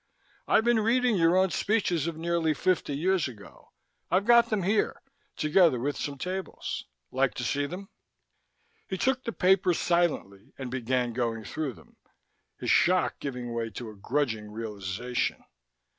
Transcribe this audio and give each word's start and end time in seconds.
I've 0.47 0.63
been 0.63 0.79
reading 0.79 1.15
your 1.15 1.37
own 1.37 1.51
speeches 1.51 2.07
of 2.07 2.17
nearly 2.17 2.55
fifty 2.55 2.95
years 2.97 3.27
ago. 3.27 3.71
I've 4.09 4.25
got 4.25 4.49
them 4.49 4.63
here, 4.63 4.99
together 5.37 5.79
with 5.79 5.95
some 5.95 6.17
tables. 6.17 6.85
Like 7.11 7.35
to 7.35 7.43
see 7.43 7.67
them?" 7.67 7.87
He 8.87 8.97
took 8.97 9.23
the 9.25 9.31
papers 9.31 9.77
silently 9.77 10.53
and 10.57 10.71
began 10.71 11.13
going 11.13 11.43
through 11.43 11.73
them, 11.73 11.97
his 12.57 12.71
shock 12.71 13.19
giving 13.19 13.53
way 13.53 13.69
to 13.69 13.91
a 13.91 13.95
grudging 13.95 14.49
realization. 14.49 15.43